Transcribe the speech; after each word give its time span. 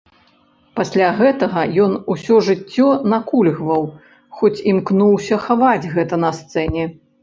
Пасля 0.79 1.09
гэтага 1.19 1.65
ён 1.83 1.93
усё 2.15 2.39
жыццё 2.49 2.89
накульгваў, 3.15 3.89
хоць 4.41 4.55
імкнуўся 4.75 5.43
хаваць 5.49 5.89
гэта 5.97 6.25
на 6.29 6.39
сцэне. 6.45 6.95